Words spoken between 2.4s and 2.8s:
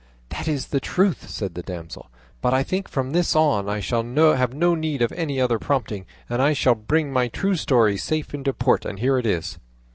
"but I